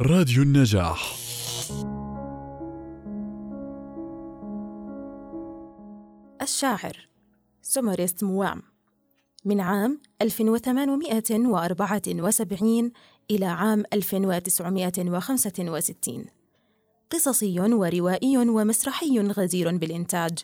راديو 0.00 0.42
النجاح. 0.42 1.16
الشاعر 6.42 7.08
سومريست 7.62 8.24
موام. 8.24 8.62
من 9.44 9.60
عام 9.60 10.00
1874 10.22 12.92
إلى 13.30 13.46
عام 13.46 13.82
1965 13.92 16.24
قصصي 17.10 17.60
وروائي 17.60 18.38
ومسرحي 18.38 19.20
غزير 19.20 19.76
بالإنتاج. 19.76 20.38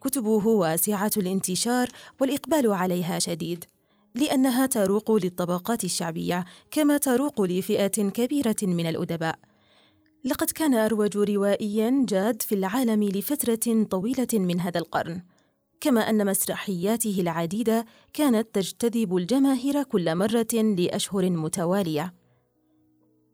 كتبه 0.00 0.46
واسعة 0.46 1.10
الانتشار 1.16 1.88
والإقبال 2.20 2.72
عليها 2.72 3.18
شديد. 3.18 3.64
لأنها 4.14 4.66
تروق 4.66 5.12
للطبقات 5.12 5.84
الشعبية 5.84 6.44
كما 6.70 6.98
تروق 6.98 7.40
لفئة 7.40 8.08
كبيرة 8.10 8.56
من 8.62 8.86
الأدباء. 8.86 9.38
لقد 10.24 10.50
كان 10.50 10.74
أروج 10.74 11.16
روائي 11.16 12.04
جاد 12.04 12.42
في 12.42 12.54
العالم 12.54 13.04
لفترة 13.04 13.84
طويلة 13.90 14.28
من 14.32 14.60
هذا 14.60 14.78
القرن 14.78 15.22
كما 15.80 16.10
أن 16.10 16.26
مسرحياته 16.26 17.20
العديدة 17.20 17.86
كانت 18.12 18.54
تجتذب 18.54 19.16
الجماهير 19.16 19.82
كل 19.82 20.14
مرة 20.14 20.54
لأشهر 20.54 21.30
متوالية. 21.30 22.14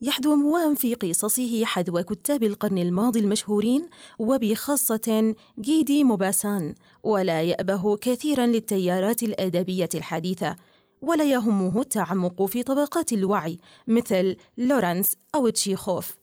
يحذو 0.02 0.36
موام 0.36 0.74
في 0.74 0.94
قصصه 0.94 1.64
حذو 1.64 2.02
كتاب 2.02 2.42
القرن 2.42 2.78
الماضي 2.78 3.20
المشهورين 3.20 3.88
وبخاصة 4.18 5.34
جيدي 5.60 6.04
موباسان 6.04 6.74
ولا 7.02 7.42
يأبه 7.42 7.96
كثيرا 7.96 8.46
للتيارات 8.46 9.22
الأدبية 9.22 9.88
الحديثة 9.94 10.56
ولا 11.02 11.24
يهمه 11.24 11.80
التعمق 11.80 12.42
في 12.42 12.62
طبقات 12.62 13.12
الوعي 13.12 13.58
مثل 13.86 14.36
لورانس 14.58 15.16
أو 15.34 15.48
تشيخوف. 15.48 16.16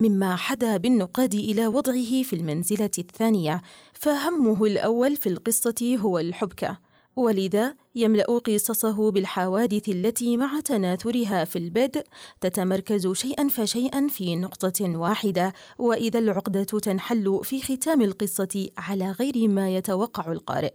مما 0.00 0.36
حدا 0.36 0.76
بالنقاد 0.76 1.34
إلى 1.34 1.66
وضعه 1.66 2.22
في 2.22 2.32
المنزلة 2.32 2.90
الثانية 2.98 3.62
فهمه 3.92 4.64
الأول 4.64 5.16
في 5.16 5.28
القصة 5.28 5.96
هو 6.00 6.18
الحبكة. 6.18 6.78
ولذا 7.16 7.74
يملأ 7.94 8.38
قصصه 8.38 9.10
بالحوادث 9.10 9.88
التي 9.88 10.36
مع 10.36 10.60
تناثرها 10.60 11.44
في 11.44 11.56
البدء 11.56 12.04
تتمركز 12.40 13.12
شيئا 13.12 13.48
فشيئا 13.48 14.08
في 14.08 14.36
نقطة 14.36 14.98
واحدة 14.98 15.52
وإذا 15.78 16.18
العقدة 16.18 16.64
تنحل 16.64 17.40
في 17.42 17.60
ختام 17.62 18.02
القصة 18.02 18.68
على 18.78 19.10
غير 19.10 19.48
ما 19.48 19.76
يتوقع 19.76 20.32
القارئ. 20.32 20.74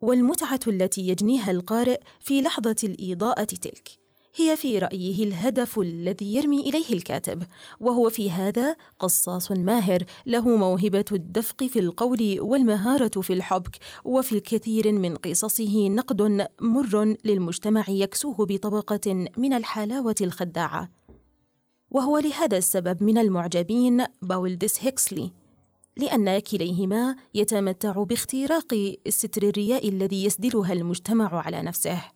والمتعة 0.00 0.60
التي 0.66 1.08
يجنيها 1.08 1.50
القارئ 1.50 2.00
في 2.20 2.42
لحظة 2.42 2.76
الإضاءة 2.84 3.44
تلك. 3.44 4.05
هي 4.38 4.56
في 4.56 4.78
رأيه 4.78 5.24
الهدف 5.24 5.78
الذي 5.78 6.34
يرمي 6.34 6.60
إليه 6.60 6.92
الكاتب 6.92 7.42
وهو 7.80 8.10
في 8.10 8.30
هذا 8.30 8.76
قصاص 8.98 9.52
ماهر 9.52 10.04
له 10.26 10.56
موهبة 10.56 11.04
الدفق 11.12 11.64
في 11.64 11.78
القول 11.78 12.36
والمهارة 12.40 13.20
في 13.20 13.32
الحبك 13.32 13.76
وفي 14.04 14.32
الكثير 14.32 14.92
من 14.92 15.14
قصصه 15.14 15.88
نقد 15.88 16.46
مر 16.60 17.16
للمجتمع 17.24 17.84
يكسوه 17.88 18.36
بطبقة 18.38 19.28
من 19.36 19.52
الحلاوة 19.52 20.14
الخداعة. 20.20 20.90
وهو 21.90 22.18
لهذا 22.18 22.56
السبب 22.56 23.02
من 23.02 23.18
المعجبين 23.18 24.04
باولدس 24.22 24.84
هيكسلي 24.84 25.32
لأن 25.96 26.38
كليهما 26.38 27.16
يتمتع 27.34 28.02
باختراق 28.02 28.96
ستر 29.08 29.42
الرياء 29.42 29.88
الذي 29.88 30.24
يسدلها 30.24 30.72
المجتمع 30.72 31.46
على 31.46 31.62
نفسه. 31.62 32.15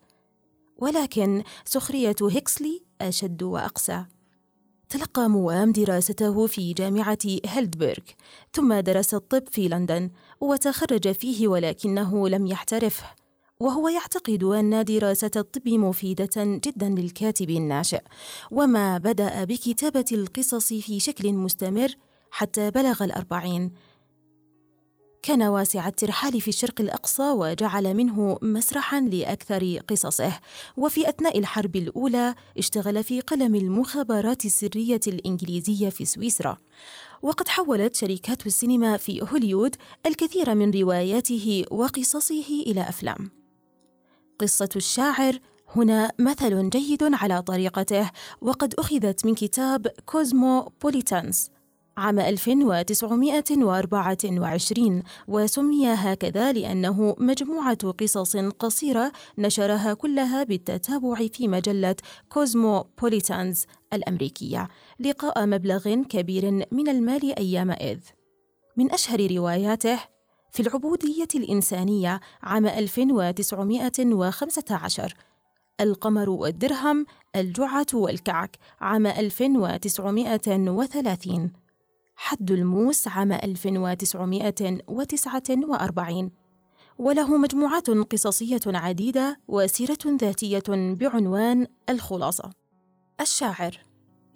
ولكن 0.81 1.43
سخرية 1.65 2.17
هيكسلي 2.23 2.83
أشد 3.01 3.43
وأقسى. 3.43 4.05
تلقى 4.89 5.29
موام 5.29 5.73
دراسته 5.73 6.47
في 6.47 6.73
جامعة 6.73 7.19
هيلدبرغ 7.47 8.03
ثم 8.53 8.75
درس 8.81 9.15
الطب 9.15 9.43
في 9.51 9.69
لندن 9.69 10.11
وتخرج 10.41 11.13
فيه 11.13 11.49
ولكنه 11.49 12.29
لم 12.29 12.47
يحترفه 12.47 13.07
وهو 13.61 13.89
يعتقد 13.89 14.45
أن 14.45 14.85
دراسة 14.85 15.31
الطب 15.37 15.69
مفيدة 15.69 16.31
جدا 16.37 16.89
للكاتب 16.89 17.51
الناشئ 17.51 18.01
وما 18.51 18.99
بدأ 18.99 19.45
بكتابة 19.45 20.05
القصص 20.13 20.73
في 20.73 21.01
شكل 21.01 21.33
مستمر 21.33 21.95
حتى 22.31 22.71
بلغ 22.71 23.05
الأربعين. 23.05 23.73
كان 25.23 25.43
واسع 25.43 25.89
الترحال 25.89 26.41
في 26.41 26.49
الشرق 26.49 26.81
الأقصى 26.81 27.31
وجعل 27.31 27.95
منه 27.95 28.39
مسرحا 28.43 29.01
لأكثر 29.01 29.79
قصصه. 29.89 30.33
وفي 30.77 31.09
أثناء 31.09 31.39
الحرب 31.39 31.77
الأولى 31.77 32.35
اشتغل 32.59 33.05
في 33.05 33.21
قلم 33.21 33.55
المخابرات 33.55 34.45
السرية 34.45 35.01
الإنجليزية 35.07 35.89
في 35.89 36.05
سويسرا. 36.05 36.57
وقد 37.23 37.49
حولت 37.49 37.95
شركات 37.95 38.47
السينما 38.47 38.97
في 38.97 39.23
هوليوود 39.23 39.77
الكثير 40.07 40.55
من 40.55 40.71
رواياته 40.71 41.65
وقصصه 41.71 42.63
إلى 42.67 42.81
أفلام. 42.81 43.31
قصة 44.39 44.69
الشاعر 44.77 45.39
هنا 45.77 46.13
مثل 46.19 46.71
جيد 46.71 47.03
على 47.03 47.43
طريقته 47.43 48.11
وقد 48.41 48.75
أخذت 48.75 49.27
من 49.27 49.35
كتاب 49.35 49.87
Cosmopolitans 50.07 51.51
عام 52.01 52.19
1924 52.19 55.03
وسمي 55.29 55.89
هكذا 55.89 56.53
لأنه 56.53 57.17
مجموعة 57.19 57.91
قصص 57.91 58.37
قصيرة 58.37 59.13
نشرها 59.39 59.95
كلها 59.95 60.45
بالتتابع 60.45 61.27
في 61.33 61.49
مجلة 61.49 61.97
كوزموبوليتان 62.29 63.67
الأمريكية. 63.93 64.69
لقاء 65.01 65.47
مبلغ 65.47 66.03
كبير 66.03 66.67
من 66.73 66.89
المال 66.89 67.39
أيامئذ 67.39 67.99
من 68.77 68.93
أشهر 68.93 69.37
رواياته 69.37 69.99
في 70.53 70.61
العبودية 70.61 71.29
الإنسانية 71.35 72.21
عام 72.43 72.67
1915 72.67 75.15
القمر 75.81 76.31
والدرهم 76.31 77.07
الجعة 77.37 77.87
والكعك 77.95 78.59
عام 78.81 79.07
1930 79.07 81.60
حد 82.23 82.51
الموس 82.51 83.09
عام 83.09 83.33
1949 83.33 86.31
وله 86.99 87.37
مجموعات 87.37 87.91
قصصية 87.91 88.61
عديدة 88.67 89.41
وسيرة 89.49 89.99
ذاتية 90.07 90.63
بعنوان 90.69 91.67
الخلاصة. 91.89 92.51
الشاعر 93.21 93.79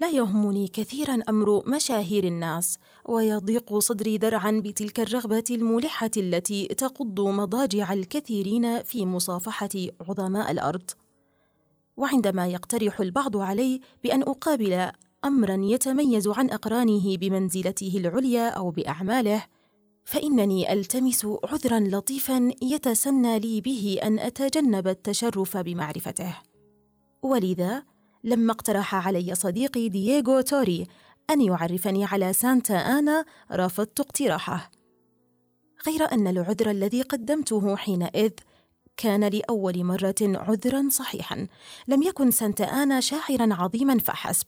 لا 0.01 0.11
يهمني 0.11 0.69
كثيرا 0.69 1.19
أمر 1.29 1.69
مشاهير 1.69 2.25
الناس 2.25 2.79
ويضيق 3.05 3.79
صدري 3.79 4.19
ذرعا 4.19 4.63
بتلك 4.65 5.01
الرغبة 5.01 5.45
الملحة 5.51 6.11
التي 6.17 6.67
تقض 6.67 7.21
مضاجع 7.21 7.93
الكثيرين 7.93 8.83
في 8.83 9.07
مصافحة 9.07 9.69
عظماء 10.09 10.51
الأرض. 10.51 10.91
وعندما 11.97 12.47
يقترح 12.47 13.01
البعض 13.01 13.37
علي 13.37 13.81
بأن 14.05 14.23
أقابل 14.23 14.91
امرا 15.25 15.59
يتميز 15.63 16.29
عن 16.29 16.51
أقرانه 16.51 17.17
بمنزلته 17.17 17.93
العليا 17.97 18.49
أو 18.49 18.71
بأعماله 18.71 19.45
فإنني 20.05 20.73
ألتمس 20.73 21.27
عذرا 21.45 21.81
لطيفا 21.81 22.51
يتسنى 22.63 23.39
لي 23.39 23.61
به 23.61 23.99
أن 24.03 24.19
أتجنب 24.19 24.89
التشرف 24.89 25.57
بمعرفته. 25.57 26.37
ولذا 27.23 27.83
لما 28.25 28.53
اقترح 28.53 28.95
علي 29.07 29.35
صديقي 29.35 29.89
دييغو 29.89 30.41
توري 30.41 30.87
أن 31.31 31.41
يعرفني 31.41 32.05
على 32.05 32.33
سانتا 32.33 32.75
آنا 32.75 33.25
رفضت 33.53 34.01
اقتراحه. 34.01 34.71
غير 35.87 36.13
أن 36.13 36.27
العذر 36.27 36.71
الذي 36.71 37.03
قدمته 37.03 37.77
حينئذ 37.77 38.33
كان 38.97 39.25
لأول 39.25 39.85
مرة 39.85 40.15
عذرا 40.23 40.89
صحيحا 40.91 41.47
لم 41.89 42.03
يكن 42.03 42.31
سانتا 42.31 42.65
آنا 42.65 43.01
شاعرا 43.01 43.55
عظيما 43.55 43.99
فحسب 43.99 44.47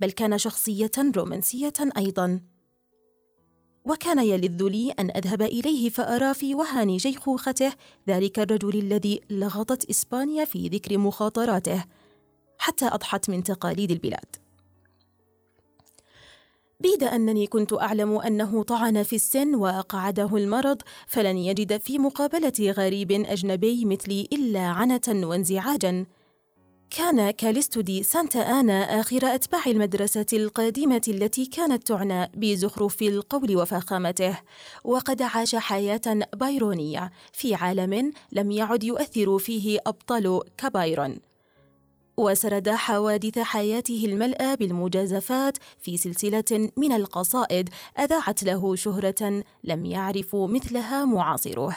بل 0.00 0.10
كان 0.10 0.38
شخصية 0.38 0.90
رومانسية 1.16 1.72
أيضا. 1.96 2.40
وكان 3.84 4.18
يلذ 4.18 4.62
لي 4.62 4.90
أن 4.90 5.10
أذهب 5.10 5.42
إليه 5.42 5.88
فأرى 5.88 6.34
في 6.34 6.54
وهن 6.54 6.98
شيخوخته 6.98 7.72
ذلك 8.08 8.38
الرجل 8.38 8.78
الذي 8.78 9.20
لغطت 9.30 9.90
إسبانيا 9.90 10.44
في 10.44 10.68
ذكر 10.68 10.98
مخاطراته 10.98 11.84
حتى 12.58 12.86
أضحت 12.86 13.30
من 13.30 13.42
تقاليد 13.42 13.90
البلاد. 13.90 14.36
بيد 16.80 17.04
أنني 17.04 17.46
كنت 17.46 17.72
أعلم 17.72 18.18
أنه 18.18 18.62
طعن 18.62 19.02
في 19.02 19.16
السن 19.16 19.54
وأقعده 19.54 20.36
المرض 20.36 20.82
فلن 21.06 21.36
يجد 21.38 21.80
في 21.80 21.98
مقابلة 21.98 22.52
غريب 22.60 23.12
أجنبي 23.12 23.84
مثلي 23.84 24.28
إلا 24.32 24.60
عنتا 24.60 25.28
وانزعاجا. 25.28 26.06
كان 26.90 27.30
كاليستو 27.30 27.80
دي 27.80 28.02
سانتا 28.02 28.40
آنا 28.40 29.00
آخر 29.00 29.34
أتباع 29.34 29.66
المدرسة 29.66 30.26
القديمة 30.32 31.02
التي 31.08 31.46
كانت 31.46 31.86
تعنى 31.86 32.30
بزخرف 32.34 33.02
القول 33.02 33.56
وفخامته، 33.56 34.38
وقد 34.84 35.22
عاش 35.22 35.54
حياة 35.54 36.00
بايرونية 36.34 37.12
في 37.32 37.54
عالم 37.54 38.12
لم 38.32 38.50
يعد 38.50 38.84
يؤثر 38.84 39.38
فيه 39.38 39.78
أبطال 39.86 40.40
كبايرون. 40.58 41.18
وسرد 42.16 42.68
حوادث 42.68 43.38
حياته 43.38 44.04
الملأى 44.06 44.56
بالمجازفات 44.56 45.58
في 45.78 45.96
سلسلة 45.96 46.70
من 46.76 46.92
القصائد 46.92 47.68
أذاعت 47.98 48.42
له 48.42 48.76
شهرة 48.76 49.42
لم 49.64 49.84
يعرفوا 49.84 50.48
مثلها 50.48 51.04
معاصروه 51.04 51.76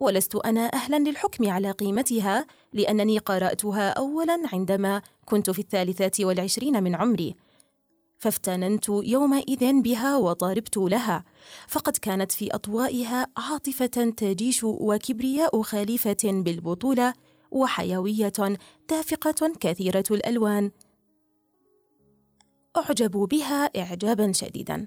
ولست 0.00 0.36
أنا 0.36 0.60
أهلا 0.74 0.98
للحكم 0.98 1.50
على 1.50 1.70
قيمتها 1.70 2.46
لأنني 2.72 3.18
قرأتها 3.18 3.90
أولا 3.90 4.42
عندما 4.52 5.02
كنت 5.24 5.50
في 5.50 5.58
الثالثة 5.58 6.24
والعشرين 6.24 6.82
من 6.82 6.94
عمري. 6.94 7.36
فافتننت 8.18 8.88
يومئذ 8.88 9.80
بها 9.82 10.16
وطاربت 10.16 10.76
لها. 10.76 11.24
فقد 11.68 11.96
كانت 11.96 12.32
في 12.32 12.54
أطوائها 12.54 13.26
عاطفة 13.36 13.86
تجيش 14.16 14.64
وكبرياء 14.64 15.62
خليفة 15.62 16.16
بالبطولة 16.24 17.14
وحيوية 17.50 18.32
دافقة 18.88 19.52
كثيرة 19.60 20.04
الألوان. 20.10 20.70
أعجب 22.76 23.10
بها 23.10 23.64
اعجابا 23.64 24.32
شديدا. 24.32 24.86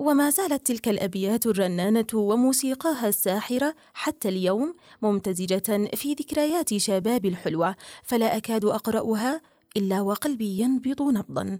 وما 0.00 0.30
زالت 0.30 0.66
تلك 0.66 0.88
الأبيات 0.88 1.46
الرنانة 1.46 2.06
وموسيقاها 2.14 3.08
الساحرة 3.08 3.74
حتى 3.94 4.28
اليوم 4.28 4.74
ممتزجة 5.02 5.88
في 5.94 6.12
ذكريات 6.12 6.76
شبابي 6.76 7.26
الحلوة 7.26 7.76
فلا 8.02 8.36
أكاد 8.36 8.64
أقرأها 8.64 9.40
إلا 9.76 10.00
وقلبي 10.00 10.58
ينبض 10.60 11.02
نبضا 11.02 11.58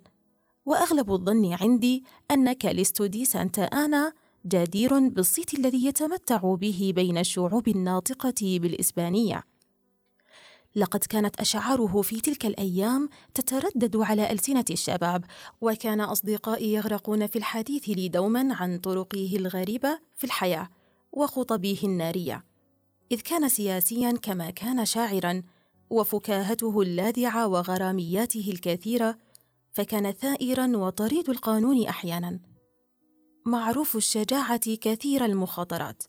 وأغلب 0.66 1.12
الظن 1.12 1.52
عندي 1.52 2.04
أن 2.30 2.52
كاليستو 2.52 3.06
دي 3.06 3.24
سانتا 3.24 3.64
آنا 3.64 4.12
جدير 4.46 5.08
بالصيت 5.08 5.54
الذي 5.54 5.86
يتمتع 5.86 6.54
به 6.54 6.92
بين 6.94 7.18
الشعوب 7.18 7.68
الناطقة 7.68 8.58
بالإسبانية. 8.62 9.53
لقد 10.76 11.04
كانت 11.04 11.40
أشعاره 11.40 12.02
في 12.02 12.20
تلك 12.20 12.46
الأيام 12.46 13.08
تتردد 13.34 13.96
على 13.96 14.32
ألسنة 14.32 14.64
الشباب 14.70 15.24
وكان 15.60 16.00
أصدقائي 16.00 16.72
يغرقون 16.72 17.26
في 17.26 17.36
الحديث 17.36 17.88
لي 17.88 18.08
دوما 18.08 18.54
عن 18.54 18.78
طرقه 18.78 19.36
الغريبة 19.36 19.98
في 20.16 20.24
الحياة 20.24 20.68
وخطبه 21.12 21.78
النارية. 21.84 22.44
إذ 23.12 23.20
كان 23.20 23.48
سياسيا 23.48 24.12
كما 24.22 24.50
كان 24.50 24.84
شاعرا 24.84 25.42
وفكاهته 25.90 26.80
اللاذعه 26.80 27.46
وغرامياته 27.46 28.50
الكثيرة 28.50 29.18
فكان 29.72 30.12
ثائرا 30.12 30.76
وطريد 30.76 31.30
القانون 31.30 31.86
أحيانا. 31.86 32.40
معروف 33.46 33.96
الشجاعة 33.96 34.74
كثير 34.74 35.24
المخاطرات 35.24 36.02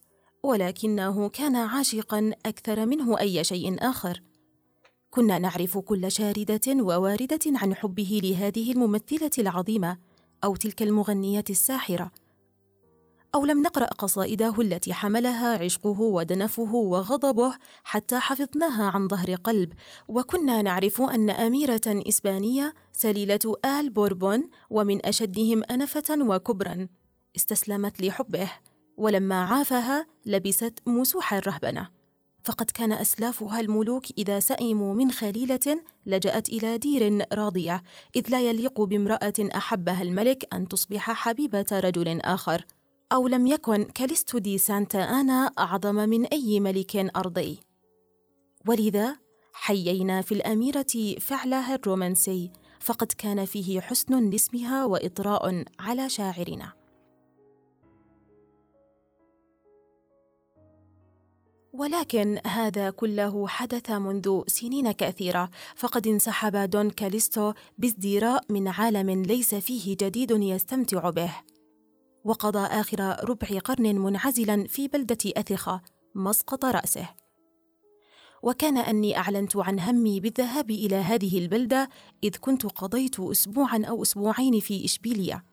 ولكنه 0.43 1.29
كان 1.29 1.55
عاشقا 1.55 2.31
أكثر 2.45 2.85
منه 2.85 3.19
أي 3.19 3.43
شيء 3.43 3.89
آخر. 3.89 4.21
كنا 5.15 5.39
نعرف 5.39 5.77
كل 5.77 6.11
شاردة 6.11 6.83
وواردة 6.83 7.39
عن 7.45 7.75
حبه 7.75 8.19
لهذه 8.23 8.71
الممثلة 8.71 9.31
العظيمة 9.39 9.97
أو 10.43 10.55
تلك 10.55 10.81
المغنية 10.81 11.43
الساحرة. 11.49 12.11
أو 13.35 13.45
لم 13.45 13.61
نقرأ 13.61 13.85
قصائده 13.85 14.61
التي 14.61 14.93
حملها 14.93 15.63
عشقه 15.63 16.01
ودنفه 16.01 16.75
وغضبه 16.75 17.53
حتى 17.83 18.19
حفظناها 18.19 18.83
عن 18.83 19.07
ظهر 19.07 19.35
قلب. 19.35 19.73
وكنا 20.07 20.61
نعرف 20.61 21.01
أن 21.01 21.29
أميرة 21.29 21.81
إسبانية 21.87 22.73
سليلة 22.91 23.55
آل 23.65 23.89
بوربون 23.89 24.49
ومن 24.69 25.05
أشدهم 25.05 25.63
أنفة 25.71 26.17
وكبرا 26.21 26.87
استسلمت 27.35 28.01
لحبه 28.01 28.51
ولما 28.97 29.43
عافها 29.43 30.07
لبست 30.25 30.79
مسوح 30.87 31.33
الرهبنه 31.33 31.94
فقد 32.45 32.71
كان 32.71 32.91
اسلافها 32.91 33.59
الملوك 33.59 34.03
إذا 34.17 34.39
سئموا 34.39 34.93
من 34.93 35.11
خليلة 35.11 35.81
لجأت 36.05 36.49
إلى 36.49 36.77
دير 36.77 37.25
راضية 37.33 37.83
إذ 38.15 38.29
لا 38.29 38.41
يليق 38.41 38.81
بامرأة 38.81 39.33
أحبها 39.39 40.01
الملك 40.01 40.53
أن 40.53 40.67
تصبح 40.67 41.11
حبيبة 41.11 41.65
رجل 41.71 42.21
آخر. 42.21 42.65
أو 43.11 43.27
لم 43.27 43.47
يكن 43.47 43.83
كاليستو 43.83 44.37
دي 44.37 44.57
سانتا 44.57 45.03
آنا 45.03 45.51
أعظم 45.59 45.95
من 45.95 46.25
أي 46.25 46.59
ملك 46.59 46.95
أرضي. 47.15 47.59
ولذا 48.67 49.15
حبذنا 49.53 50.21
في 50.21 50.31
الأميرة 50.31 51.15
فعلها 51.19 51.75
الرومانسي 51.75 52.51
فقد 52.79 53.11
كان 53.11 53.45
فيه 53.45 53.81
حسن 53.81 54.29
لاسمها 54.29 54.85
وإطراء 54.85 55.63
على 55.79 56.09
شاعرنا. 56.09 56.84
ولكن 61.79 62.39
هذا 62.47 62.89
كله 62.89 63.47
حدث 63.47 63.91
منذ 63.91 64.41
سنين 64.47 64.91
كثيرة. 64.91 65.49
فقد 65.75 66.07
انسحب 66.07 66.69
دون 66.69 66.89
كاليستو 66.89 67.53
بازدراء 67.77 68.43
من 68.49 68.67
عالم 68.67 69.09
ليس 69.23 69.55
فيه 69.55 69.97
جديد 69.99 70.31
يستمتع 70.31 71.09
به. 71.09 71.31
وقضى 72.23 72.59
آخر 72.59 73.29
ربع 73.29 73.59
قرن 73.59 73.95
منعزلا 73.95 74.67
في 74.67 74.87
بلدة 74.87 75.17
أثخة 75.25 75.81
مسقط 76.15 76.65
رأسه. 76.65 77.09
وكان 78.43 78.77
أني 78.77 79.17
أعلنت 79.17 79.57
عن 79.57 79.79
همي 79.79 80.19
بالذهاب 80.19 80.71
إلى 80.71 80.95
هذه 80.95 81.37
البلدة 81.37 81.89
إذ 82.23 82.35
كنت 82.37 82.65
قضيت 82.65 83.19
أسبوعا 83.19 83.85
أو 83.89 84.01
أسبوعين 84.01 84.59
في 84.59 84.85
إشبيلية. 84.85 85.45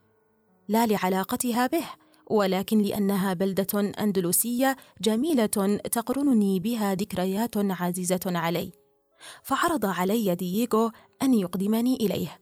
لا 0.68 0.86
لعلاقتها 0.86 1.66
به. 1.66 1.84
ولكن 2.30 2.82
لأنها 2.82 3.32
بلدة 3.32 3.92
أندلسية 4.00 4.76
جميلة 5.00 5.46
تقرنني 5.92 6.60
بها 6.60 6.94
ذكريات 6.94 7.56
عزيزة 7.56 8.20
علي. 8.26 8.72
فعرض 9.42 9.86
علي 9.86 10.34
دييغو 10.34 10.90
أن 11.22 11.34
يقدمني 11.34 11.96
إليه. 11.96 12.38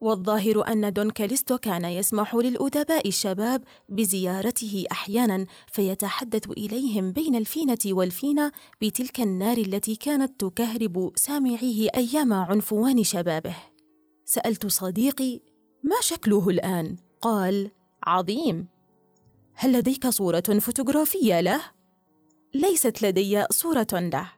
والظاهر 0.00 0.72
أن 0.72 0.92
دون 0.92 1.10
كاليستو 1.10 1.58
كان 1.58 1.84
يسمح 1.84 2.34
للأدباء 2.34 3.08
الشباب 3.08 3.62
بزيارته 3.88 4.84
أحيانا 4.92 5.46
فيتحدث 5.72 6.50
إليهم 6.50 7.12
بين 7.12 7.34
الفينة 7.34 7.78
والفينة 7.86 8.52
بتلك 8.82 9.20
النار 9.20 9.58
التي 9.58 9.96
كانت 9.96 10.40
تكهرب 10.40 11.12
سامعيه 11.16 11.88
أيام 11.94 12.32
عنفوان 12.32 13.04
شبابه. 13.04 13.56
سألت 14.24 14.66
صديقي 14.66 15.40
ما 15.82 15.96
شكله 16.00 16.48
الآن؟ 16.48 16.96
قال 17.22 17.70
عظيم. 18.04 18.75
هل 19.58 19.72
لديك 19.72 20.08
صورة 20.08 20.40
فوتوغرافية 20.40 21.40
له؟ 21.40 21.60
ليست 22.54 23.02
لدي 23.02 23.44
صورة 23.50 23.86
له. 23.92 24.32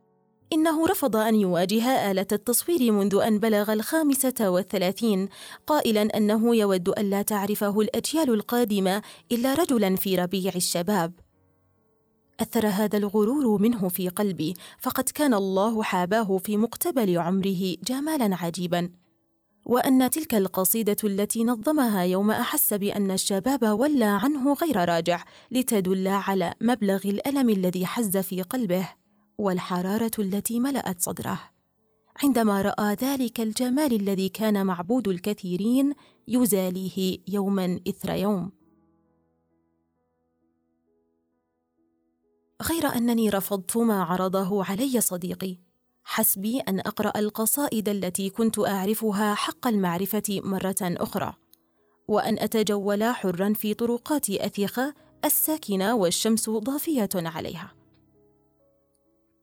إنه 0.52 0.86
رفض 0.86 1.16
أن 1.16 1.34
يواجه 1.34 2.10
آلة 2.10 2.26
التصوير 2.32 2.92
منذ 2.92 3.20
أن 3.26 3.38
بلغ 3.38 3.72
الخامسة 3.72 4.34
والثلاثين 4.50 5.28
قائلا 5.66 6.16
أنه 6.16 6.56
يود 6.56 6.88
ألا 6.88 7.22
تعرفه 7.22 7.80
الأجيال 7.80 8.30
القادمة 8.30 9.02
إلا 9.32 9.54
رجلا 9.54 9.96
في 9.96 10.16
ربيع 10.16 10.52
الشباب. 10.56 11.12
أثر 12.40 12.66
هذا 12.66 12.98
الغرور 12.98 13.62
منه 13.62 13.88
في 13.88 14.08
قلبي 14.08 14.54
فقد 14.78 15.08
كان 15.08 15.34
الله 15.34 15.82
حاباه 15.82 16.38
في 16.38 16.56
مقتبل 16.56 17.18
عمره 17.18 17.76
جمالا 17.84 18.36
عجيبا. 18.36 18.90
وأن 19.68 20.10
تلك 20.10 20.34
القصيدة 20.34 20.96
التي 21.04 21.44
نظمها 21.44 22.02
يوم 22.02 22.30
أحس 22.30 22.74
بأن 22.74 23.10
الشباب 23.10 23.80
ولى 23.80 24.04
عنه 24.04 24.52
غير 24.52 24.88
راجع 24.88 25.24
لتدل 25.50 26.08
على 26.08 26.54
مبلغ 26.60 27.00
الألم 27.04 27.48
الذي 27.48 27.86
حز 27.86 28.16
في 28.16 28.42
قلبه 28.42 28.88
والحرارة 29.38 30.10
التي 30.18 30.60
ملأت 30.60 31.00
صدره. 31.00 31.40
عندما 32.24 32.62
رأى 32.62 32.94
ذلك 32.94 33.40
الجمال 33.40 33.92
الذي 33.92 34.28
كان 34.28 34.66
معبود 34.66 35.08
الكثيرين 35.08 35.92
يزاليه 36.28 37.18
يوما 37.28 37.80
إثر 37.88 38.14
يوم. 38.14 38.52
غير 42.62 42.86
أنني 42.86 43.30
رفضت 43.30 43.76
ما 43.76 44.02
عرضه 44.02 44.64
علي 44.64 45.00
صديقي. 45.00 45.67
حسبي 46.10 46.60
أن 46.60 46.80
أقرأ 46.80 47.18
القصائد 47.18 47.88
التي 47.88 48.30
كنت 48.30 48.58
أعرفها 48.58 49.34
حق 49.34 49.66
المعرفة 49.66 50.22
مرة 50.28 50.76
أخرى 50.82 51.34
وأن 52.08 52.38
أتجول 52.38 53.04
حرا 53.04 53.52
في 53.52 53.74
طرقات 53.74 54.30
اثيخه 54.30 54.94
الساكنة 55.24 55.94
والشمس 55.96 56.50
ضافية 56.50 57.08
عليها. 57.14 57.74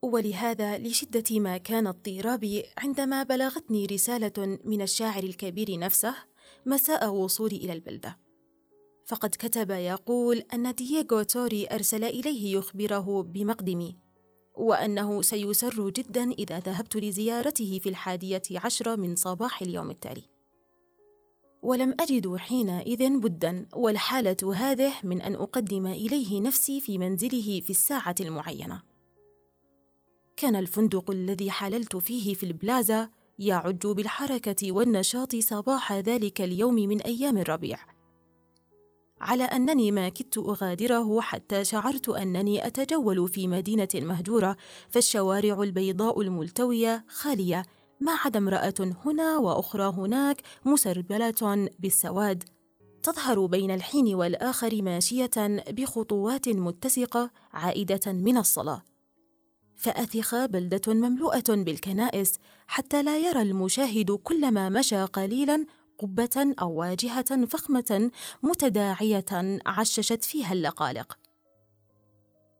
ولهذا 0.01 0.77
لشدة 0.77 1.39
ما 1.39 1.57
كان 1.57 1.87
اضطرابي 1.87 2.63
عندما 2.77 3.23
بلغتني 3.23 3.85
رسالة 3.85 4.59
من 4.63 4.81
الشاعر 4.81 5.23
الكبير 5.23 5.79
نفسه 5.79 6.15
مساء 6.65 7.13
وصولي 7.13 7.57
إلى 7.57 7.73
البلدة. 7.73 8.17
فقد 9.05 9.29
كتب 9.29 9.71
يقول 9.71 10.43
أن 10.53 10.75
دييغو 10.75 11.21
توري 11.21 11.67
أرسل 11.71 12.03
إليه 12.03 12.57
يخبره 12.57 13.23
بمقدمي 13.23 14.04
وأنه 14.57 15.21
سيسر 15.21 15.89
جدا 15.89 16.31
إذا 16.31 16.59
ذهبت 16.59 16.95
لزيارته 16.95 17.79
في 17.83 17.89
الحادية 17.89 18.41
عشرة 18.51 18.95
من 18.95 19.15
صباح 19.15 19.61
اليوم 19.61 19.89
التالي. 19.89 20.23
ولم 21.61 21.95
أجد 21.99 22.35
حينئذ 22.35 23.19
بدا 23.19 23.65
والحالة 23.73 24.55
هذه 24.55 24.93
من 25.03 25.21
أن 25.21 25.35
أقدم 25.35 25.87
إليه 25.87 26.41
نفسي 26.41 26.81
في 26.81 26.97
منزله 26.97 27.61
في 27.61 27.69
الساعة 27.69 28.15
المعينة. 28.19 28.81
كان 30.37 30.55
الفندق 30.55 31.11
الذي 31.11 31.51
حللت 31.51 31.95
فيه 31.95 32.33
في 32.33 32.45
البلازا 32.45 33.09
يعج 33.39 33.87
بالحركة 33.87 34.71
والنشاط 34.71 35.35
صباح 35.35 35.93
ذلك 35.93 36.41
اليوم 36.41 36.75
من 36.75 37.01
أيام 37.01 37.37
الربيع. 37.37 37.94
على 39.21 39.43
أنني 39.43 39.91
ما 39.91 40.09
كدت 40.09 40.37
أغادره 40.37 41.21
حتى 41.21 41.63
شعرت 41.65 42.09
أنني 42.09 42.67
أتجول 42.67 43.27
في 43.27 43.47
مدينة 43.47 43.87
مهجورة 43.95 44.57
فالشوارع 44.89 45.63
البيضاء 45.63 46.21
الملتوية 46.21 47.05
خالية 47.07 47.65
ما 47.99 48.11
عدا 48.25 48.39
امرأة 48.39 48.95
هنا 49.05 49.37
وأخرى 49.37 49.83
هناك 49.83 50.41
مسربلة 50.65 51.69
بالسواد. 51.79 52.43
تظهر 53.03 53.45
بين 53.45 53.71
الحين 53.71 54.15
والآخر 54.15 54.81
ماشية 54.81 55.31
بخطوات 55.69 56.49
متسقة 56.49 57.31
عائدة 57.53 58.11
من 58.11 58.37
الصلاة. 58.37 58.81
فأثخ 59.75 60.45
بلدة 60.45 60.93
مملوءة 60.93 61.43
بالكنائس 61.49 62.33
حتى 62.67 63.03
لا 63.03 63.17
يرى 63.17 63.41
المشاهد 63.41 64.11
كلما 64.11 64.69
مشى 64.69 65.03
قليلا 65.03 65.65
قبة 65.99 66.55
أو 66.61 66.71
واجهة 66.71 67.45
فخمة 67.45 68.11
متداعية 68.43 69.59
عششت 69.65 70.23
فيها 70.23 70.53
اللقالق. 70.53 71.17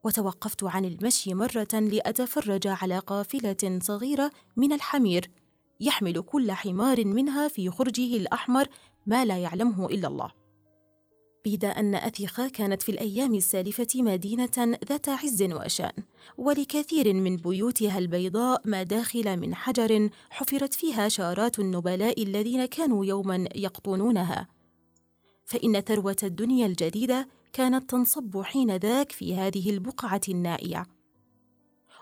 وتوقفت 0.03 0.63
عن 0.63 0.85
المشي 0.85 1.33
مرة 1.33 1.73
لأتفرج 1.73 2.67
على 2.67 2.99
قافلة 2.99 3.79
صغيرة 3.81 4.31
من 4.57 4.73
الحمير 4.73 5.31
يحمل 5.79 6.21
كل 6.21 6.51
حمار 6.51 7.05
منها 7.05 7.47
في 7.47 7.69
خرجه 7.69 8.17
الأحمر 8.17 8.67
ما 9.05 9.25
لا 9.25 9.37
يعلمه 9.37 9.85
إلا 9.85 10.07
الله. 10.07 10.44
بيد 11.45 11.65
أن 11.65 11.95
أثيخا 11.95 12.47
كانت 12.47 12.81
في 12.81 12.89
الأيام 12.89 13.35
السالفة 13.35 13.87
مدينة 13.95 14.77
ذات 14.89 15.09
عز 15.09 15.43
وشأن 15.43 16.03
ولكثير 16.37 17.13
من 17.13 17.37
بيوتها 17.37 17.97
البيضاء 17.97 18.61
مداخل 18.65 19.39
من 19.39 19.55
حجر 19.55 20.09
حفرت 20.29 20.73
فيها 20.73 21.07
شارات 21.07 21.59
النبلاء 21.59 22.23
الذين 22.23 22.65
كانوا 22.65 23.05
يوما 23.05 23.47
يقطنونها. 23.55 24.47
فإن 25.45 25.81
ثروة 25.81 26.15
الدنيا 26.23 26.65
الجديدة 26.65 27.27
كانت 27.53 27.89
تنصب 27.89 28.41
حين 28.41 28.75
ذاك 28.75 29.11
في 29.11 29.35
هذه 29.35 29.69
البقعة 29.69 30.21
النائية. 30.29 30.85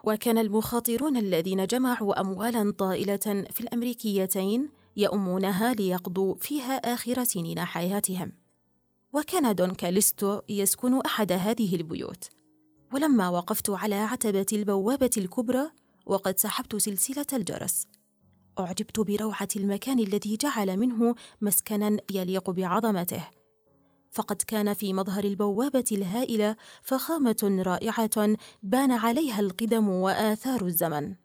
وكان 0.03 0.37
المخاطرون 0.37 1.17
الذين 1.17 1.65
جمعوا 1.65 2.21
أموالا 2.21 2.71
طائلة 2.71 3.45
في 3.51 3.61
الأمريكيتين 3.61 4.69
يؤمونها 4.97 5.73
ليقضوا 5.73 6.35
فيها 6.35 6.93
آخر 6.93 7.23
سنين 7.23 7.59
حياتهم. 7.59 8.42
وكان 9.13 9.55
دون 9.55 9.73
كاليستو 9.73 10.41
يسكن 10.49 11.01
أحد 11.01 11.31
هذه 11.31 11.75
البيوت. 11.75 12.29
ولما 12.93 13.29
وقفت 13.29 13.69
على 13.69 13.95
عتبة 13.95 14.45
البوابة 14.53 15.09
الكبرى 15.17 15.71
وقد 16.05 16.39
سحبت 16.39 16.75
سلسلة 16.75 17.25
الجرس. 17.33 17.87
أعجبت 18.59 18.99
بروعة 18.99 19.47
المكان 19.55 19.99
الذي 19.99 20.37
جعل 20.37 20.77
منه 20.77 21.15
مسكنا 21.41 21.97
يليق 22.11 22.49
بعظمته. 22.49 23.27
فقد 24.11 24.41
كان 24.41 24.73
في 24.73 24.93
مظهر 24.93 25.23
البوابة 25.23 25.85
الهائلة 25.91 26.55
فخامة 26.81 27.61
رائعة 27.65 28.35
بان 28.63 28.91
عليها 28.91 29.39
القدم 29.39 29.89
وآثار 29.89 30.65
الزمن. 30.65 31.15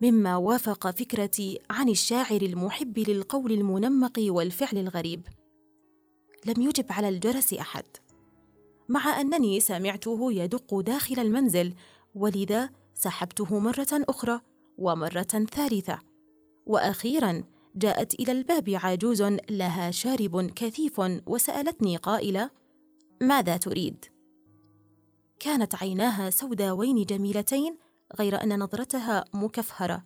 مما 0.00 0.36
وافق 0.36 0.90
فكرتي 0.90 1.58
عن 1.70 1.88
الشاعر 1.88 2.42
المحب 2.42 2.98
للقول 2.98 3.52
المنمق 3.52 4.12
والفعل 4.18 4.78
الغريب. 4.78 5.26
لم 6.46 6.62
يجب 6.62 6.92
على 6.92 7.08
الجرس 7.08 7.54
أحد. 7.54 7.84
مع 8.88 9.20
أنني 9.20 9.60
سمعته 9.60 10.32
يدق 10.32 10.80
داخل 10.80 11.18
المنزل 11.18 11.74
ولذا 12.14 12.70
سحبته 12.94 13.58
مرة 13.58 13.88
أخرى 13.92 14.40
ومرة 14.78 15.46
ثالثة. 15.52 15.98
وأخيرا 16.66 17.44
جاءت 17.76 18.14
إلى 18.14 18.32
الباب 18.32 18.70
عجوز 18.70 19.22
لها 19.50 19.90
شارب 19.90 20.50
كثيف 20.50 21.00
وسألتني 21.26 21.96
قائلة 21.96 22.50
ماذا 23.20 23.56
تريد؟ 23.56 24.04
كانت 25.40 25.74
عيناها 25.74 26.30
سوداوين 26.30 27.04
جميلتين 27.04 27.76
غير 28.18 28.42
أن 28.42 28.58
نظرتها 28.58 29.24
مكفهرة. 29.34 30.04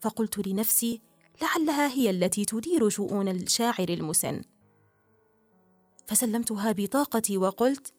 فقلت 0.00 0.46
لنفسي 0.48 1.00
لعلها 1.42 1.88
هي 1.88 2.10
التي 2.10 2.44
تدير 2.44 2.88
شؤون 2.88 3.28
الشاعر 3.28 3.88
المسن. 3.88 4.42
فسلمتها 6.06 6.72
بطاقتي 6.72 7.38
وقلت 7.38 7.92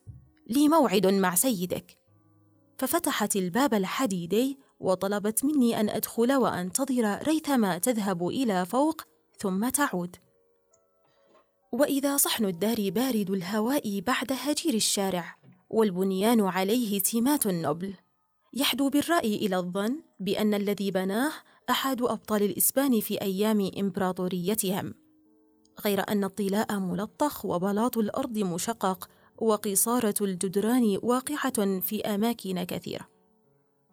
لي 0.47 0.69
موعد 0.69 1.07
مع 1.07 1.35
سيدك. 1.35 1.97
ففتحت 2.77 3.35
الباب 3.35 3.73
الحديدي 3.73 4.59
وطلبت 4.79 5.45
مني 5.45 5.79
أن 5.79 5.89
أدخل 5.89 6.33
وأنتظر 6.33 7.27
ريثما 7.27 7.77
تذهب 7.77 8.27
إلى 8.27 8.65
فوق 8.65 9.01
ثم 9.39 9.69
تعود. 9.69 10.15
وإذا 11.71 12.17
صحن 12.17 12.45
الدار 12.45 12.89
بارد 12.89 13.29
الهواء 13.29 13.99
بعد 13.99 14.31
هجير 14.31 14.73
الشارع 14.73 15.35
والبنيان 15.69 16.41
عليه 16.41 16.99
سمات 16.99 17.45
النبل 17.45 17.93
يحدو 18.53 18.89
بالرأي 18.89 19.35
إلى 19.35 19.57
الظن 19.57 20.01
بأن 20.19 20.53
الذي 20.53 20.91
بناه 20.91 21.31
أحد 21.69 22.01
أبطال 22.01 22.43
الإسبان 22.43 22.99
في 22.99 23.21
أيام 23.21 23.71
إمبراطوريتهم. 23.79 25.04
غير 25.85 26.09
أن 26.09 26.23
الطلاء 26.23 26.79
ملطخ 26.79 27.45
وبلاط 27.45 27.97
الأرض 27.97 28.37
مشقق 28.37 29.09
وقصارة 29.37 30.13
الجدران 30.21 30.99
واقعة 31.03 31.79
في 31.79 32.01
أماكن 32.01 32.63
كثيرة. 32.63 33.07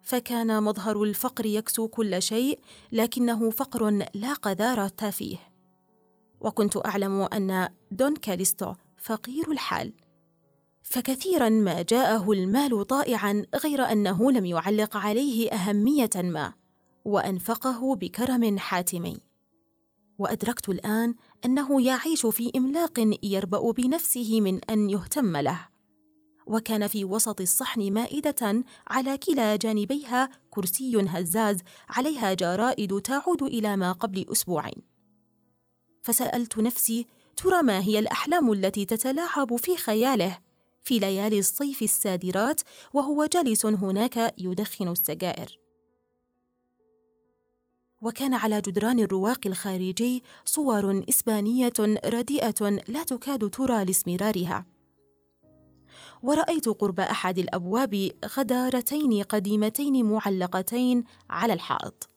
فكان 0.01 0.63
مظهر 0.63 1.03
الفقر 1.03 1.45
يكسو 1.45 1.87
كل 1.87 2.21
شيء 2.21 2.59
لكنه 2.91 3.49
فقر 3.49 3.89
لا 4.13 4.33
قذارة 4.33 5.09
فيه. 5.09 5.37
وكنت 6.41 6.85
أعلم 6.85 7.21
أن 7.21 7.69
دون 7.91 8.15
كاليستو 8.15 8.73
فقير 8.97 9.51
الحال. 9.51 9.93
فكثيرا 10.83 11.49
ما 11.49 11.81
جاءه 11.81 12.31
المال 12.31 12.87
طائعا 12.87 13.45
غير 13.63 13.81
أنه 13.81 14.31
لم 14.31 14.45
يعلق 14.45 14.97
عليه 14.97 15.51
أهمية 15.51 16.09
ما 16.15 16.53
وأنفقه 17.05 17.95
بكرم 17.95 18.57
حاتمي. 18.57 19.32
وأدركت 20.19 20.69
الآن 20.69 21.15
أنه 21.45 21.81
يعيش 21.81 22.25
في 22.25 22.51
إملاق 22.55 23.17
يربأ 23.23 23.71
بنفسه 23.71 24.41
من 24.41 24.59
أن 24.69 24.89
يهتم 24.89 25.37
له. 25.37 25.67
وكان 26.47 26.87
في 26.87 27.05
وسط 27.05 27.41
الصحن 27.41 27.91
مائدة 27.93 28.63
على 28.87 29.17
كلا 29.17 29.55
جانبيها 29.55 30.29
كرسي 30.49 31.05
هزاز 31.07 31.59
عليها 31.89 32.33
جرائد 32.33 33.01
تعود 33.01 33.43
إلى 33.43 33.77
ما 33.77 33.91
قبل 33.91 34.25
أسبوعين. 34.31 34.81
فسألت 36.03 36.57
نفسي 36.57 37.07
ترى 37.37 37.61
ما 37.61 37.79
هي 37.79 37.99
الأحلام 37.99 38.51
التي 38.51 38.85
تتلاعب 38.85 39.55
في 39.55 39.77
خياله؟ 39.77 40.39
في 40.83 40.99
ليالي 40.99 41.39
الصيف 41.39 41.81
السادرات 41.81 42.61
وهو 42.93 43.25
جالس 43.25 43.65
هناك 43.65 44.33
يدخن 44.37 44.87
السجائر. 44.87 45.62
وكان 48.03 48.33
على 48.33 48.61
جدران 48.61 48.99
الرواق 48.99 49.39
الخارجي 49.45 50.23
صور 50.45 51.03
إسبانية 51.09 51.73
رديئة 52.05 52.69
لا 52.87 53.03
تكاد 53.03 53.49
ترى 53.49 53.85
لاسمرارها 53.85 54.65
ورأيت 56.23 56.69
قرب 56.69 56.99
أحد 56.99 57.39
الأبواب 57.39 58.11
غدارتين 58.37 59.23
قديمتين 59.23 60.05
معلقتين 60.05 61.03
على 61.29 61.53
الحائط. 61.53 62.09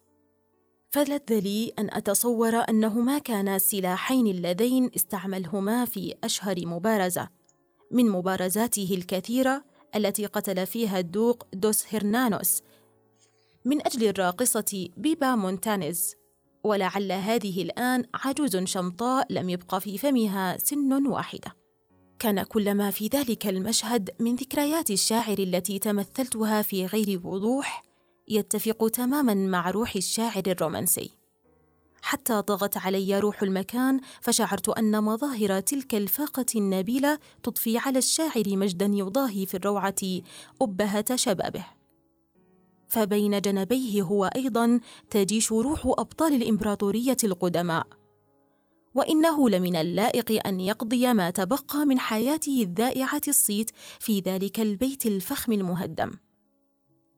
فلذ 0.90 1.20
لي 1.30 1.72
أن 1.78 1.88
أتصور 1.92 2.54
أنهما 2.54 3.18
كانا 3.18 3.56
السلاحين 3.56 4.26
اللذين 4.26 4.90
استعملهما 4.96 5.84
في 5.84 6.14
أشهر 6.24 6.66
مبارزة 6.66 7.28
من 7.90 8.10
مبارزاته 8.10 8.88
الكثيرة 8.98 9.64
التي 9.96 10.26
قتل 10.26 10.66
فيها 10.66 10.98
الدوق 10.98 11.46
دوس 11.52 11.94
هرنانوس 11.94 12.62
من 13.66 13.86
أجل 13.86 14.08
الراقصة 14.08 14.88
بيبا 14.96 15.34
مونتانيز. 15.34 16.14
ولعل 16.64 17.12
هذه 17.12 17.62
الآن 17.62 18.04
عجوز 18.14 18.56
شمطاء 18.56 19.26
لم 19.30 19.50
يبق 19.50 19.78
في 19.78 19.98
فمها 19.98 20.58
سن 20.58 21.06
واحدة. 21.06 21.56
كان 22.18 22.42
كل 22.42 22.74
ما 22.74 22.90
في 22.90 23.08
ذلك 23.08 23.46
المشهد 23.46 24.10
من 24.18 24.36
ذكريات 24.36 24.90
الشاعر 24.90 25.38
التي 25.38 25.78
تمثلتها 25.78 26.62
في 26.62 26.86
غير 26.86 27.20
وضوح 27.24 27.82
يتفق 28.28 28.88
تماما 28.88 29.34
مع 29.34 29.70
روح 29.70 29.96
الشاعر 29.96 30.42
الرومانسي. 30.46 31.10
حتى 32.02 32.42
طغت 32.42 32.76
علي 32.76 33.18
روح 33.18 33.42
المكان 33.42 34.00
فشعرت 34.20 34.68
أن 34.68 35.04
مظاهر 35.04 35.60
تلك 35.60 35.94
الفاقة 35.94 36.46
النبيلة 36.56 37.18
تضفي 37.42 37.78
على 37.78 37.98
الشاعر 37.98 38.44
مجدا 38.46 38.86
يضاهي 38.86 39.46
في 39.46 39.56
الروعة 39.56 40.20
أبهة 40.62 41.16
شبابه. 41.16 41.75
فبين 42.88 43.40
جنبيه 43.40 44.02
هو 44.02 44.24
أيضا 44.24 44.80
تجيش 45.10 45.52
روح 45.52 45.86
أبطال 45.86 46.34
الإمبراطورية 46.34 47.16
القدماء. 47.24 47.86
وإنه 48.94 49.48
لمن 49.48 49.76
اللائق 49.76 50.46
أن 50.46 50.60
يقضي 50.60 51.12
ما 51.12 51.30
تبقى 51.30 51.86
من 51.86 51.98
حياته 51.98 52.62
الذائعة 52.62 53.20
الصيت 53.28 53.70
في 54.00 54.20
ذلك 54.20 54.60
البيت 54.60 55.06
الفخم 55.06 55.52
المهدم. 55.52 56.10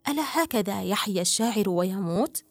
ألا 0.08 0.42
هكذا 0.42 0.82
يحيا 0.82 1.22
الشاعر 1.22 1.68
ويموت؟ 1.68 2.44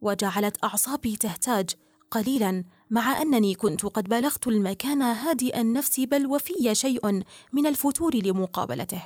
وجعلت 0.00 0.64
أعصابي 0.64 1.16
تهتاج 1.16 1.70
قليلا 2.10 2.64
مع 2.90 3.22
أنني 3.22 3.54
كنت 3.54 3.86
قد 3.86 4.08
بلغت 4.08 4.46
المكان 4.46 5.02
هادئ 5.02 5.60
النفس 5.60 6.00
بل 6.00 6.26
وفي 6.26 6.74
شيء 6.74 7.22
من 7.52 7.66
الفتور 7.66 8.16
لمقابلته. 8.16 9.02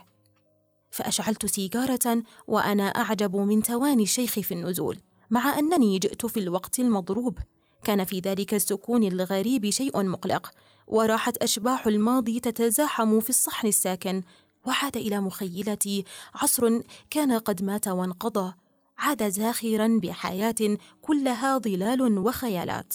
فأشعلت 0.95 1.47
سيجارة 1.47 2.23
وأنا 2.47 2.83
أعجب 2.83 3.37
من 3.37 3.63
تواني 3.63 4.03
الشيخ 4.03 4.31
في 4.31 4.55
النزول 4.55 4.99
مع 5.31 5.59
أنني 5.59 5.99
جئت 5.99 6.27
في 6.27 6.41
الوقت 6.41 6.79
المضروب. 6.79 7.39
كان 7.85 8.05
في 8.05 8.21
ذلك 8.21 8.55
السكون 8.55 9.05
الغريب 9.05 9.71
شيء 9.71 10.03
مقلق 10.03 10.51
وراحت 10.87 11.37
أشباح 11.37 11.87
الماضي 11.87 12.41
تتزاحم 12.41 13.21
في 13.21 13.31
الصحن 13.31 13.69
الساكن 13.69 14.23
وعاد 14.67 14.97
إلى 14.97 15.21
مخيلتي 15.21 16.05
عصر 16.35 16.81
كان 17.11 17.33
قد 17.33 17.63
مات 17.63 17.89
وانقضى 17.89 18.55
عاد 18.99 19.29
زاخرا 19.29 20.01
بحياة 20.03 20.79
كلها 21.03 21.59
ظلال 21.59 22.19
وخيالات. 22.19 22.95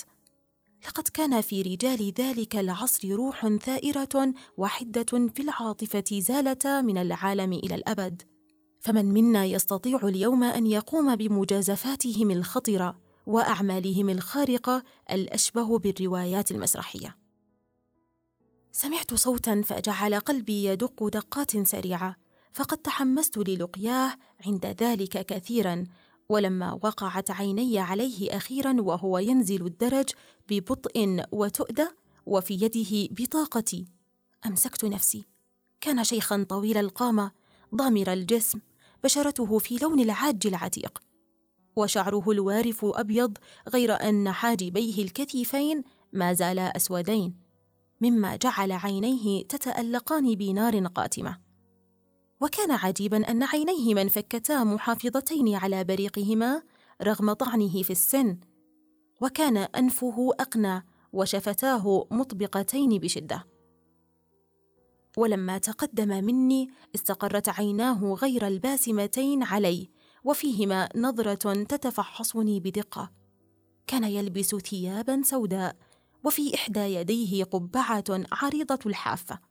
لقد 0.87 1.07
كان 1.07 1.41
في 1.41 1.61
رجال 1.61 2.13
ذلك 2.19 2.55
العصر 2.55 3.09
روح 3.09 3.47
ثائرة 3.47 4.33
وحدة 4.57 5.29
في 5.35 5.41
العاطفة 5.41 6.03
زالتا 6.11 6.81
من 6.81 6.97
العالم 6.97 7.53
إلى 7.53 7.75
الأبد. 7.75 8.21
فمن 8.79 9.05
منا 9.05 9.45
يستطيع 9.45 9.99
اليوم 10.03 10.43
أن 10.43 10.67
يقوم 10.67 11.15
بمجازفاتهم 11.15 12.31
الخطرة 12.31 12.99
وأعمالهم 13.25 14.09
الخارقة 14.09 14.83
الأشبه 15.11 15.79
بالروايات 15.79 16.51
المسرحية. 16.51 17.15
سمعت 18.71 19.13
صوتا 19.13 19.61
فجعل 19.65 20.15
قلبي 20.15 20.65
يدق 20.65 21.07
دقات 21.07 21.67
سريعة 21.67 22.15
فقد 22.53 22.77
تحمست 22.77 23.37
للقياه 23.37 24.15
عند 24.45 24.65
ذلك 24.65 25.25
كثيرا 25.25 25.83
ولما 26.29 26.73
وقعت 26.73 27.31
عيني 27.31 27.79
عليه 27.79 28.37
أخيرا 28.37 28.81
وهو 28.81 29.17
ينزل 29.17 29.65
الدرج 29.65 30.09
ببطء 30.49 31.25
وتؤدى 31.31 31.87
وفي 32.25 32.53
يده 32.53 33.07
بطاقتي. 33.11 33.85
أمسكت 34.45 34.85
نفسي. 34.85 35.25
كان 35.81 36.03
شيخا 36.03 36.45
طويل 36.49 36.77
القامة 36.77 37.31
ضامر 37.75 38.13
الجسم 38.13 38.59
بشرته 39.03 39.57
في 39.57 39.77
لون 39.81 39.99
العاج 39.99 40.47
العتيق. 40.47 40.99
وشعره 41.75 42.31
الوارف 42.31 42.85
أبيض 42.85 43.37
غير 43.69 43.93
أن 44.09 44.31
حاجبيه 44.31 45.03
الكثيفين 45.03 45.83
ما 46.13 46.33
زالا 46.33 46.75
أسودين 46.75 47.35
مما 48.01 48.35
جعل 48.35 48.71
عينيه 48.71 49.43
تتألقان 49.43 50.35
بنار 50.35 50.87
قاتمة. 50.87 51.48
وكان 52.41 52.71
عجيبا 52.71 53.31
أن 53.31 53.43
عينيه 53.43 53.93
ما 53.93 54.01
انفكتا 54.01 54.63
محافظتين 54.63 55.55
على 55.55 55.83
بريقهما 55.83 56.61
رغم 57.01 57.33
طعنه 57.33 57.83
في 57.83 57.91
السن 57.91 58.37
وكان 59.21 59.57
أنفه 59.57 60.31
اقنى 60.39 60.85
وشفتاه 61.13 62.07
مطبقتين 62.11 62.89
بشدة. 62.89 63.45
ولما 65.17 65.57
تقدم 65.57 66.23
مني 66.25 66.69
استقرت 66.95 67.49
عيناه 67.49 68.13
غير 68.13 68.47
الباسمتين 68.47 69.43
علي 69.43 69.89
وفيهما 70.23 70.89
نظرة 70.95 71.63
تتفحصني 71.63 72.59
بدقة. 72.59 73.11
كان 73.87 74.03
يلبس 74.03 74.55
ثيابا 74.55 75.21
سوداء 75.23 75.75
وفي 76.25 76.55
إحدى 76.55 76.79
يديه 76.79 77.43
قبعة 77.43 78.03
عريضة 78.31 78.79
الحافة. 78.85 79.48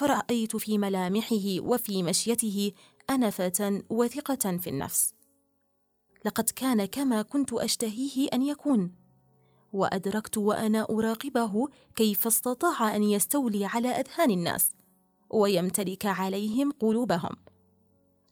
فرأيت 0.00 0.56
في 0.56 0.78
ملامحه 0.78 1.60
وفي 1.60 2.02
مشيته 2.02 2.72
أنفة 3.10 3.82
وثقة 3.90 4.56
في 4.56 4.70
النفس. 4.70 5.14
لقد 6.24 6.50
كان 6.50 6.84
كما 6.84 7.22
كنت 7.22 7.52
أشتهيه 7.52 8.28
أن 8.32 8.42
يكون 8.42 8.94
وأدركت 9.72 10.38
وأنا 10.38 10.86
أراقبه 10.90 11.68
كيف 11.96 12.26
استطاع 12.26 12.96
أن 12.96 13.02
يستولي 13.02 13.64
على 13.64 13.88
أذهان 13.88 14.30
الناس 14.30 14.70
ويمتلك 15.30 16.06
عليهم 16.06 16.72
قلوبهم. 16.72 17.36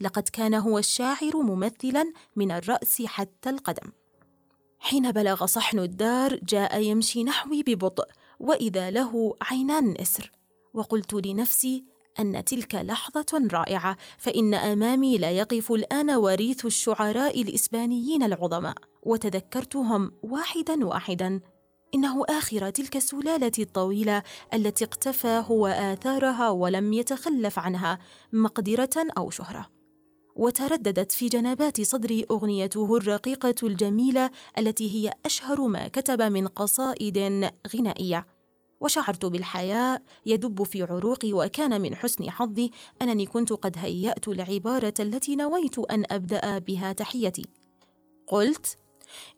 لقد 0.00 0.28
كان 0.28 0.54
هو 0.54 0.78
الشاعر 0.78 1.36
ممثلا 1.36 2.12
من 2.36 2.50
الرأس 2.50 3.02
حتى 3.02 3.50
القدم. 3.50 3.92
حين 4.78 5.12
بلغ 5.12 5.46
صحن 5.46 5.78
الدار 5.78 6.40
جاء 6.42 6.80
يمشي 6.80 7.24
نحوي 7.24 7.62
ببطء 7.62 8.08
وإذا 8.40 8.90
له 8.90 9.34
عينان 9.42 9.96
نسر 10.00 10.37
وقلت 10.74 11.26
لنفسي 11.26 11.84
أن 12.20 12.44
تلك 12.44 12.74
لحظة 12.74 13.48
رائعة 13.52 13.96
فإن 14.18 14.54
أمامي 14.54 15.18
لا 15.18 15.30
يقف 15.30 15.72
الآن 15.72 16.10
وريث 16.10 16.66
الشعراء 16.66 17.42
الإسبانيين 17.42 18.22
العظماء. 18.22 18.74
وتذكرتهم 19.02 20.12
واحدا 20.22 20.86
واحدا. 20.86 21.40
إنه 21.94 22.24
آخر 22.28 22.70
تلك 22.70 22.96
السلالة 22.96 23.52
الطويلة 23.58 24.22
التي 24.54 24.84
اقتفى 24.84 25.44
هو 25.48 25.66
آثارها 25.66 26.50
ولم 26.50 26.92
يتخلف 26.92 27.58
عنها 27.58 27.98
مقدرة 28.32 29.06
أو 29.18 29.30
شهرة. 29.30 29.68
وترددت 30.36 31.12
في 31.12 31.28
جنبات 31.28 31.80
صدري 31.80 32.26
أغنيته 32.30 32.96
الرقيقة 32.96 33.54
الجميلة 33.62 34.30
التي 34.58 34.90
هي 34.90 35.12
أشهر 35.24 35.66
ما 35.66 35.88
كتب 35.88 36.22
من 36.22 36.46
قصائد 36.46 37.50
غنائية. 37.74 38.37
وشعرت 38.80 39.24
بالحياء 39.24 40.02
يدب 40.26 40.62
في 40.62 40.82
عروقي 40.82 41.32
وكان 41.32 41.80
من 41.80 41.94
حسن 41.94 42.30
حظي 42.30 42.70
أنني 43.02 43.26
كنت 43.26 43.52
قد 43.52 43.76
هيأت 43.78 44.28
العبارة 44.28 44.94
التي 45.00 45.36
نويت 45.36 45.78
أن 45.78 46.04
أبدأ 46.10 46.58
بها 46.58 46.92
تحيتي. 46.92 47.46
قلت 48.26 48.76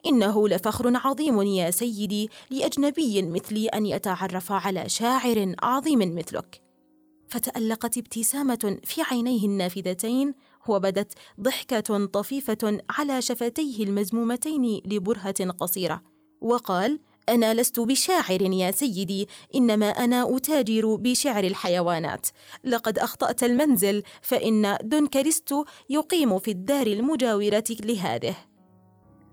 إنه 0.06 0.48
لفخر 0.48 0.92
عظيم 0.96 1.42
يا 1.42 1.70
سيدي 1.70 2.30
لأجنبي 2.50 3.22
مثلي 3.22 3.68
أن 3.68 3.86
يتعرف 3.86 4.52
على 4.52 4.88
شاعر 4.88 5.54
عظيم 5.62 6.14
مثلك. 6.14 6.62
فتألقت 7.28 7.98
ابتسامة 7.98 8.78
في 8.84 9.02
عينيه 9.02 9.46
النافذتين 9.46 10.34
وبدت 10.68 11.12
ضحكة 11.40 12.06
طفيفة 12.06 12.82
على 12.90 13.22
شفتيه 13.22 13.84
المزمومتين 13.84 14.80
لبرهة 14.84 15.50
قصيرة. 15.50 16.02
وقال 16.40 17.00
أنا 17.28 17.54
لست 17.54 17.80
بشاعر 17.80 18.42
يا 18.42 18.70
سيدي 18.70 19.28
إنما 19.54 19.88
أنا 19.90 20.36
أتاجر 20.36 20.94
بشعر 20.94 21.44
الحيوانات. 21.44 22.26
لقد 22.64 22.98
أخطأت 22.98 23.44
المنزل 23.44 24.02
فإن 24.22 24.76
دون 24.82 25.06
كاريستو 25.06 25.64
يقيم 25.90 26.38
في 26.38 26.50
الدار 26.50 26.86
المجاورة 26.86 27.64
لهذه. 27.70 28.34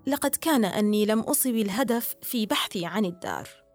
لقد 0.06 0.36
كان 0.36 0.64
أني 0.64 1.06
لم 1.06 1.20
أصب 1.20 1.54
الهدف 1.54 2.14
في 2.22 2.46
بحثي 2.46 2.86
عن 2.86 3.04
الدار. 3.04 3.67